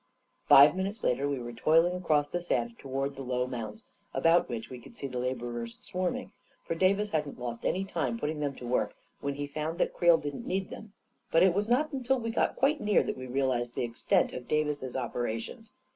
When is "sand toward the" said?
2.41-3.21